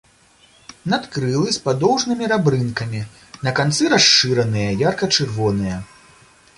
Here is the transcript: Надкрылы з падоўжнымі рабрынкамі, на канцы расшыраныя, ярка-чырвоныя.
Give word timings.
Надкрылы 0.93 1.53
з 1.57 1.61
падоўжнымі 1.65 2.31
рабрынкамі, 2.33 3.05
на 3.49 3.57
канцы 3.63 3.83
расшыраныя, 3.95 4.69
ярка-чырвоныя. 4.89 5.83